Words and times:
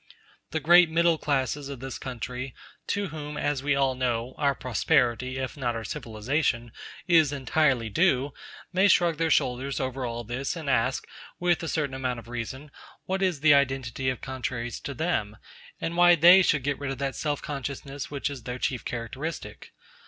The 0.49 0.59
great 0.59 0.89
middle 0.89 1.19
classes 1.19 1.69
of 1.69 1.79
this 1.79 1.99
country, 1.99 2.55
to 2.87 3.09
whom, 3.09 3.37
as 3.37 3.61
we 3.61 3.75
all 3.75 3.93
know, 3.93 4.33
our 4.39 4.55
prosperity, 4.55 5.37
if 5.37 5.55
not 5.55 5.75
our 5.75 5.83
civilisation, 5.83 6.71
is 7.07 7.31
entirely 7.31 7.87
due, 7.87 8.33
may 8.73 8.87
shrug 8.87 9.17
their 9.17 9.29
shoulders 9.29 9.79
over 9.79 10.03
all 10.03 10.23
this 10.23 10.55
and 10.55 10.67
ask, 10.71 11.05
with 11.39 11.61
a 11.61 11.67
certain 11.67 11.93
amount 11.93 12.17
of 12.17 12.29
reason, 12.29 12.71
what 13.05 13.21
is 13.21 13.41
the 13.41 13.53
identity 13.53 14.09
of 14.09 14.21
contraries 14.21 14.79
to 14.79 14.95
them, 14.95 15.37
and 15.79 15.95
why 15.95 16.15
they 16.15 16.41
should 16.41 16.63
get 16.63 16.79
rid 16.79 16.89
of 16.89 16.97
that 16.97 17.15
self 17.15 17.39
consciousness 17.43 18.09
which 18.09 18.27
is 18.27 18.41
their 18.41 18.57
chief 18.57 18.83
characteristic. 18.83 19.71